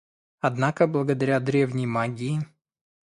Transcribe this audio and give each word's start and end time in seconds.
Однако, 0.39 0.87
благодаря 0.87 1.39
древней 1.39 1.85
магии 1.85 2.39